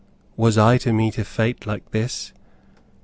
[0.35, 2.33] Was I to meet a fate like this?